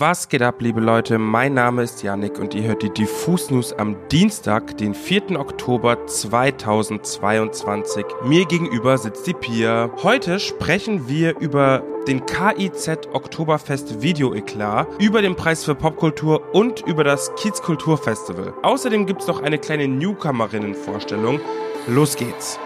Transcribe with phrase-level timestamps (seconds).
[0.00, 1.18] Was geht ab, liebe Leute?
[1.18, 5.32] Mein Name ist Yannick und ihr hört die Diffus News am Dienstag, den 4.
[5.40, 8.04] Oktober 2022.
[8.22, 9.90] Mir gegenüber sitzt die Pia.
[10.04, 16.86] Heute sprechen wir über den KIZ Oktoberfest Video Eklat, über den Preis für Popkultur und
[16.86, 18.54] über das Kiez Kulturfestival.
[18.62, 21.40] Außerdem gibt's noch eine kleine Newcomerinnenvorstellung.
[21.88, 22.60] Los geht's!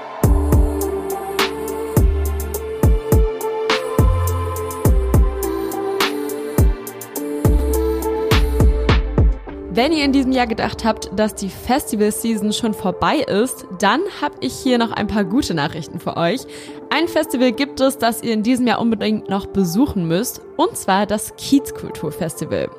[9.82, 14.36] Wenn ihr in diesem Jahr gedacht habt, dass die Festival-Season schon vorbei ist, dann habe
[14.38, 16.42] ich hier noch ein paar gute Nachrichten für euch.
[16.90, 21.06] Ein Festival gibt es, das ihr in diesem Jahr unbedingt noch besuchen müsst, und zwar
[21.06, 22.70] das Kiezkulturfestival.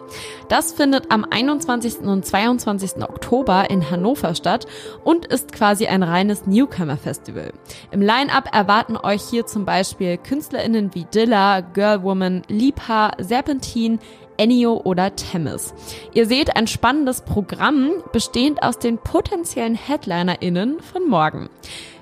[0.47, 2.01] Das findet am 21.
[2.01, 3.03] und 22.
[3.03, 4.65] Oktober in Hannover statt
[5.03, 7.51] und ist quasi ein reines Newcomer-Festival.
[7.91, 13.99] Im Line-Up erwarten euch hier zum Beispiel KünstlerInnen wie Dilla, Girlwoman, Liebhaar, Serpentin,
[14.37, 15.73] Ennio oder Temis.
[16.13, 21.49] Ihr seht ein spannendes Programm, bestehend aus den potenziellen HeadlinerInnen von morgen.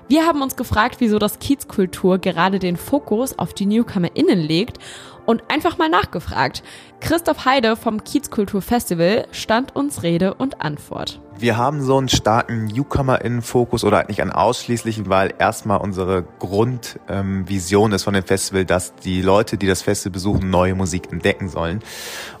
[0.08, 4.78] Wir haben uns gefragt, wieso das Kiezkultur gerade den Fokus auf die NewcomerInnen legt
[5.26, 6.62] und einfach mal nachgefragt.
[7.00, 11.20] Christoph Heide vom Kiezkultur-Festival stand uns Rede und Antwort.
[11.38, 17.94] Wir haben so einen starken Newcomer-Innen-Fokus oder eigentlich einen ausschließlichen, weil erstmal unsere Grundvision ähm,
[17.94, 21.80] ist von dem Festival, dass die Leute, die das Festival besuchen, neue Musik entdecken sollen.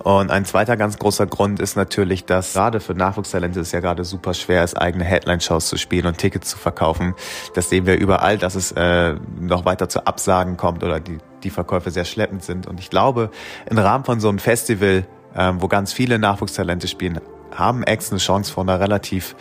[0.04, 4.04] Und ein zweiter ganz großer Grund ist natürlich, dass gerade für Nachwuchstalente es ja gerade
[4.04, 7.14] super schwer ist, eigene Headline-Shows zu spielen und Tickets zu verkaufen.
[7.54, 11.50] Das sehen wir überall, dass es äh, noch weiter zu Absagen kommt oder die die
[11.50, 12.66] Verkäufe sehr schleppend sind.
[12.66, 13.30] Und ich glaube,
[13.68, 17.20] im Rahmen von so einem Festival, ähm, wo ganz viele Nachwuchstalente spielen,
[17.54, 19.34] haben Acts eine Chance von einer relativ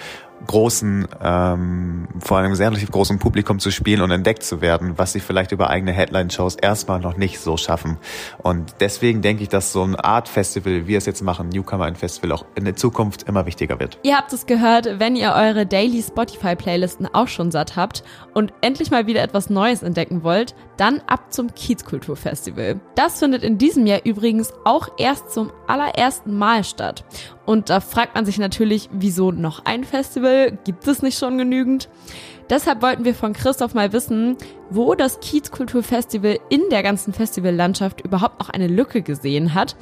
[0.47, 5.13] großen, ähm, vor einem sehr relativ großen Publikum zu spielen und entdeckt zu werden, was
[5.13, 7.97] sie vielleicht über eigene Headline-Shows erstmal noch nicht so schaffen.
[8.39, 11.85] Und deswegen denke ich, dass so eine Art Festival, wie wir es jetzt machen, Newcomer
[11.85, 13.97] ein Festival, auch in der Zukunft immer wichtiger wird.
[14.03, 18.91] Ihr habt es gehört, wenn ihr eure Daily Spotify-Playlisten auch schon satt habt und endlich
[18.91, 22.79] mal wieder etwas Neues entdecken wollt, dann ab zum Kiezkulturfestival.
[22.95, 27.05] Das findet in diesem Jahr übrigens auch erst zum allerersten Mal statt.
[27.45, 30.30] Und da fragt man sich natürlich, wieso noch ein Festival?
[30.63, 31.89] Gibt es nicht schon genügend?
[32.49, 34.37] Deshalb wollten wir von Christoph mal wissen,
[34.71, 39.75] wo das Kiezkulturfestival in der ganzen Festivallandschaft überhaupt noch eine Lücke gesehen hat,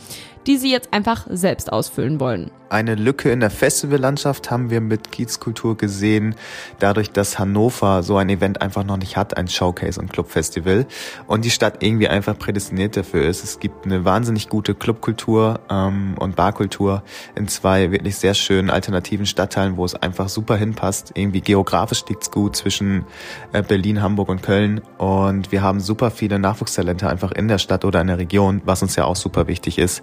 [0.48, 2.50] die sie jetzt einfach selbst ausfüllen wollen.
[2.70, 6.36] Eine Lücke in der Festivallandschaft haben wir mit Kiezkultur gesehen,
[6.78, 10.86] dadurch, dass Hannover so ein Event einfach noch nicht hat, ein Showcase und Clubfestival
[11.26, 13.44] und die Stadt irgendwie einfach prädestiniert dafür ist.
[13.44, 17.04] Es gibt eine wahnsinnig gute Clubkultur ähm, und Barkultur
[17.36, 21.12] in zwei wirklich sehr schönen alternativen Stadtteilen, wo es einfach super hinpasst.
[21.16, 23.06] Irgendwie geografisch liegt's gut zwischen
[23.52, 27.86] äh, Berlin, Hamburg und Köln und wir haben super viele Nachwuchstalente einfach in der Stadt
[27.86, 30.02] oder in der Region, was uns ja auch super wichtig ist,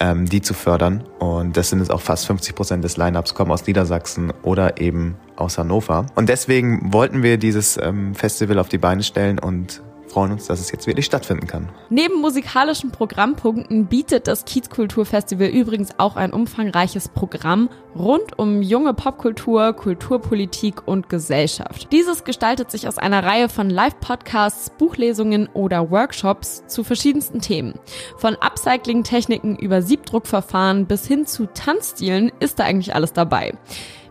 [0.00, 1.04] ähm, die zu fördern.
[1.18, 5.16] Und das sind es auch fast 50 Prozent des Lineups kommen aus Niedersachsen oder eben
[5.36, 6.06] aus Hannover.
[6.14, 10.60] Und deswegen wollten wir dieses ähm, Festival auf die Beine stellen und freuen uns, dass
[10.60, 11.68] es jetzt wirklich stattfinden kann.
[11.90, 19.72] Neben musikalischen Programmpunkten bietet das Kiezkulturfestival übrigens auch ein umfangreiches Programm rund um junge Popkultur,
[19.72, 21.92] Kulturpolitik und Gesellschaft.
[21.92, 27.74] Dieses gestaltet sich aus einer Reihe von Live-Podcasts, Buchlesungen oder Workshops zu verschiedensten Themen.
[28.16, 33.52] Von Upcycling-Techniken über Siebdruckverfahren bis hin zu Tanzstilen ist da eigentlich alles dabei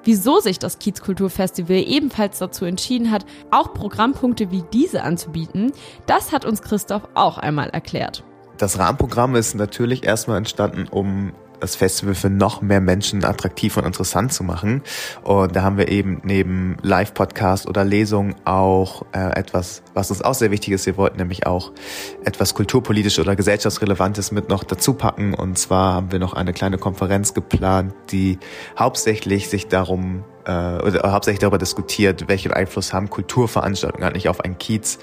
[0.07, 5.73] wieso sich das Kiezkulturfestival ebenfalls dazu entschieden hat, auch Programmpunkte wie diese anzubieten,
[6.06, 8.23] das hat uns Christoph auch einmal erklärt.
[8.57, 13.85] Das Rahmenprogramm ist natürlich erstmal entstanden, um das Festival für noch mehr Menschen attraktiv und
[13.85, 14.81] interessant zu machen.
[15.23, 20.34] Und da haben wir eben neben Live-Podcast oder Lesungen auch äh, etwas, was uns auch
[20.34, 20.85] sehr wichtig ist.
[20.85, 21.72] Wir wollten nämlich auch
[22.23, 25.34] etwas kulturpolitisch oder gesellschaftsrelevantes mit noch dazu packen.
[25.34, 28.39] Und zwar haben wir noch eine kleine Konferenz geplant, die
[28.78, 34.57] hauptsächlich sich darum äh, oder hauptsächlich darüber diskutiert, welchen Einfluss haben Kulturveranstaltungen eigentlich auf einen
[34.57, 34.97] Kiez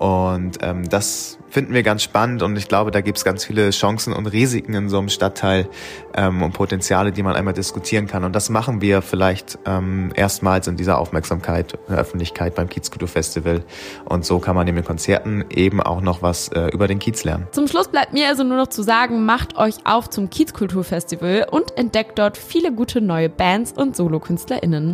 [0.00, 3.68] und ähm, das finden wir ganz spannend und ich glaube, da gibt es ganz viele
[3.68, 5.68] Chancen und Risiken in so einem Stadtteil
[6.14, 8.24] ähm, und Potenziale, die man einmal diskutieren kann.
[8.24, 13.62] Und das machen wir vielleicht ähm, erstmals in dieser Aufmerksamkeit in der Öffentlichkeit beim Kiezkulturfestival.
[14.06, 17.24] Und so kann man in den Konzerten eben auch noch was äh, über den Kiez
[17.24, 17.46] lernen.
[17.50, 21.76] Zum Schluss bleibt mir also nur noch zu sagen, macht euch auf zum Kiezkulturfestival und
[21.76, 24.89] entdeckt dort viele gute neue Bands und SolokünstlerInnen.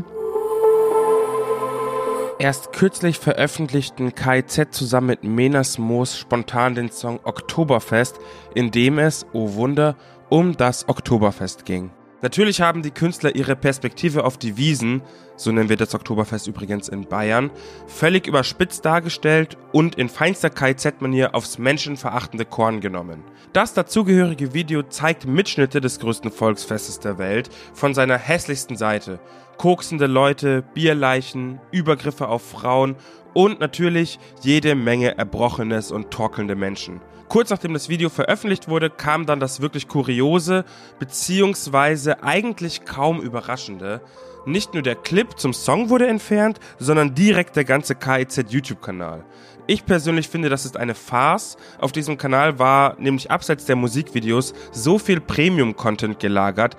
[2.38, 8.19] Erst kürzlich veröffentlichten KIZ zusammen mit Menas Moos spontan den Song Oktoberfest,
[8.55, 9.97] in dem es, oh Wunder,
[10.29, 11.91] um das Oktoberfest ging.
[12.21, 15.03] Natürlich haben die Künstler ihre Perspektive auf die Wiesen,
[15.37, 17.50] so nennen wir das Oktoberfest übrigens in Bayern,
[17.87, 23.23] völlig überspitzt dargestellt und in feinster KZ-Manier aufs menschenverachtende Korn genommen.
[23.53, 29.21] Das dazugehörige Video zeigt Mitschnitte des größten Volksfestes der Welt von seiner hässlichsten Seite.
[29.58, 32.97] Koksende Leute, Bierleichen, Übergriffe auf Frauen
[33.32, 37.00] und natürlich jede Menge Erbrochenes und torkelnde Menschen.
[37.29, 40.64] Kurz nachdem das Video veröffentlicht wurde, kam dann das wirklich kuriose,
[40.99, 44.00] beziehungsweise eigentlich kaum überraschende.
[44.44, 49.25] Nicht nur der Clip zum Song wurde entfernt, sondern direkt der ganze KIZ YouTube-Kanal.
[49.67, 51.56] Ich persönlich finde, das ist eine Farce.
[51.81, 56.76] Auf diesem Kanal war nämlich abseits der Musikvideos so viel Premium-Content gelagert,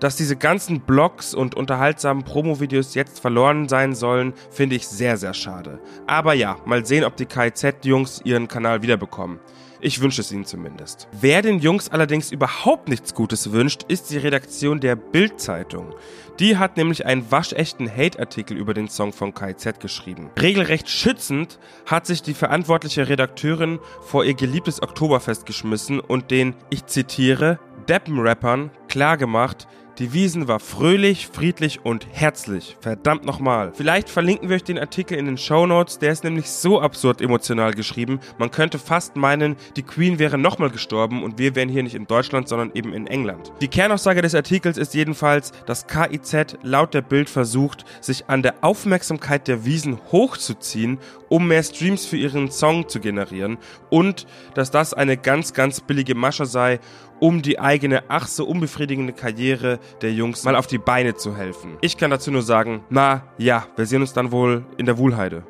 [0.00, 5.34] dass diese ganzen Blogs und unterhaltsamen Promo-Videos jetzt verloren sein sollen, finde ich sehr, sehr
[5.34, 5.80] schade.
[6.06, 9.40] Aber ja, mal sehen, ob die KIZ-Jungs ihren Kanal wiederbekommen.
[9.80, 11.06] Ich wünsche es ihnen zumindest.
[11.12, 15.94] Wer den Jungs allerdings überhaupt nichts Gutes wünscht, ist die Redaktion der Bild-Zeitung.
[16.40, 20.30] Die hat nämlich einen waschechten Hate-Artikel über den Song von KZ geschrieben.
[20.40, 26.86] Regelrecht schützend hat sich die verantwortliche Redakteurin vor ihr geliebtes Oktoberfest geschmissen und den, ich
[26.86, 29.68] zitiere, Deppen-Rappern klargemacht,
[29.98, 32.76] die Wiesen war fröhlich, friedlich und herzlich.
[32.80, 33.72] Verdammt nochmal.
[33.74, 35.98] Vielleicht verlinken wir euch den Artikel in den Show Notes.
[35.98, 38.20] Der ist nämlich so absurd emotional geschrieben.
[38.38, 42.06] Man könnte fast meinen, die Queen wäre nochmal gestorben und wir wären hier nicht in
[42.06, 43.52] Deutschland, sondern eben in England.
[43.60, 48.54] Die Kernaussage des Artikels ist jedenfalls, dass KIZ laut der Bild versucht, sich an der
[48.60, 53.58] Aufmerksamkeit der Wiesen hochzuziehen, um mehr Streams für ihren Song zu generieren
[53.90, 56.80] und dass das eine ganz, ganz billige Masche sei,
[57.20, 61.76] um die eigene ach so unbefriedigende Karriere der Jungs mal auf die Beine zu helfen.
[61.80, 65.44] Ich kann dazu nur sagen, na ja, wir sehen uns dann wohl in der Wuhlheide.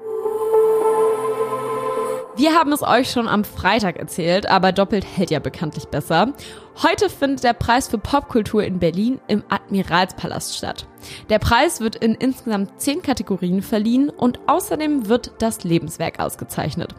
[2.39, 6.35] Wir haben es euch schon am Freitag erzählt, aber doppelt hält ja bekanntlich besser.
[6.81, 10.87] Heute findet der Preis für Popkultur in Berlin im Admiralspalast statt.
[11.29, 16.95] Der Preis wird in insgesamt zehn Kategorien verliehen und außerdem wird das Lebenswerk ausgezeichnet.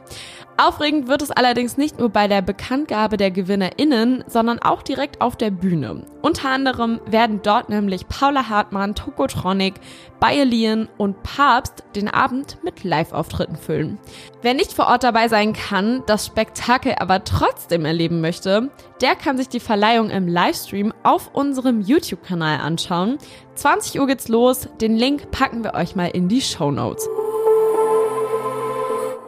[0.57, 5.37] Aufregend wird es allerdings nicht nur bei der Bekanntgabe der GewinnerInnen, sondern auch direkt auf
[5.37, 6.05] der Bühne.
[6.21, 9.75] Unter anderem werden dort nämlich Paula Hartmann, Tokotronic,
[10.19, 13.99] Bayerlien und Papst den Abend mit Live-Auftritten füllen.
[14.41, 19.37] Wer nicht vor Ort dabei sein kann, das Spektakel aber trotzdem erleben möchte, der kann
[19.37, 23.19] sich die Verleihung im Livestream auf unserem YouTube-Kanal anschauen.
[23.54, 24.68] 20 Uhr geht's los.
[24.81, 27.07] Den Link packen wir euch mal in die Show Notes.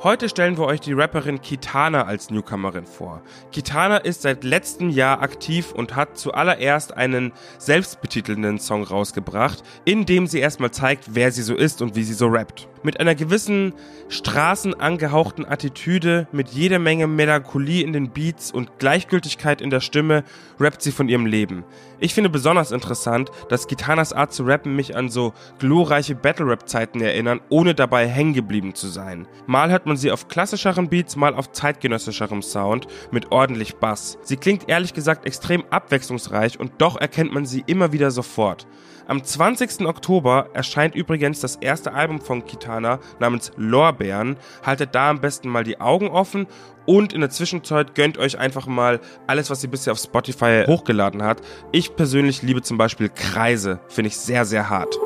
[0.01, 3.21] Heute stellen wir euch die Rapperin Kitana als Newcomerin vor.
[3.51, 10.25] Kitana ist seit letztem Jahr aktiv und hat zuallererst einen selbstbetitelnden Song rausgebracht, in dem
[10.25, 12.67] sie erstmal zeigt, wer sie so ist und wie sie so rappt.
[12.83, 13.73] Mit einer gewissen
[14.09, 20.23] straßenangehauchten Attitüde, mit jeder Menge Melancholie in den Beats und Gleichgültigkeit in der Stimme
[20.59, 21.63] rappt sie von ihrem Leben.
[21.99, 27.39] Ich finde besonders interessant, dass Kitanas Art zu rappen mich an so glorreiche Battle-Rap-Zeiten erinnern,
[27.49, 29.27] ohne dabei hängen geblieben zu sein.
[29.45, 34.17] Mal hört man sie auf klassischeren Beats, mal auf zeitgenössischerem Sound mit ordentlich Bass.
[34.23, 38.65] Sie klingt ehrlich gesagt extrem abwechslungsreich und doch erkennt man sie immer wieder sofort.
[39.07, 39.85] Am 20.
[39.85, 44.37] Oktober erscheint übrigens das erste Album von Kitana namens Lorbeeren.
[44.63, 46.47] Haltet da am besten mal die Augen offen
[46.85, 51.23] und in der Zwischenzeit gönnt euch einfach mal alles, was sie bisher auf Spotify hochgeladen
[51.23, 51.41] hat.
[51.71, 54.97] Ich persönlich liebe zum Beispiel Kreise, finde ich sehr, sehr hart.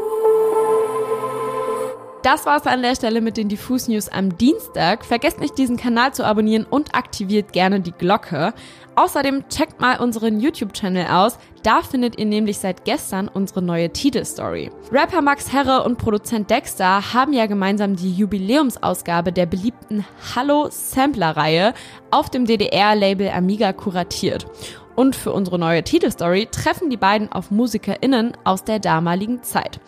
[2.26, 5.06] Das war's an der Stelle mit den Diffus News am Dienstag.
[5.06, 8.56] Vergesst nicht, diesen Kanal zu abonnieren und aktiviert gerne die Glocke.
[8.96, 11.38] Außerdem checkt mal unseren YouTube-Channel aus.
[11.62, 14.72] Da findet ihr nämlich seit gestern unsere neue Titelstory.
[14.92, 20.04] Rapper Max Herre und Produzent Dexter haben ja gemeinsam die Jubiläumsausgabe der beliebten
[20.36, 21.76] Hallo Sampler-Reihe
[22.10, 24.48] auf dem DDR-Label Amiga kuratiert.
[24.96, 29.80] Und für unsere neue Titelstory treffen die beiden auf MusikerInnen aus der damaligen Zeit.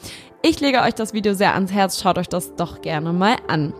[0.41, 3.73] Ich lege euch das Video sehr ans Herz, schaut euch das doch gerne mal an.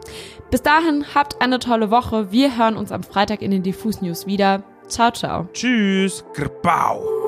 [0.50, 2.32] Bis dahin, habt eine tolle Woche.
[2.32, 4.64] Wir hören uns am Freitag in den Diffus News wieder.
[4.88, 5.48] Ciao, ciao.
[5.54, 6.24] Tschüss.
[6.34, 7.27] Gerbau.